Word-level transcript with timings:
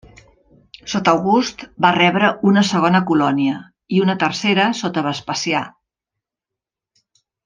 Sota 0.93 1.11
August 1.17 1.65
va 1.85 1.91
rebre 1.97 2.31
una 2.51 2.63
segona 2.71 3.01
colònia, 3.11 3.59
i 3.97 4.01
una 4.07 4.15
tercera 4.27 4.65
sota 4.79 5.05
Vespasià. 5.09 5.63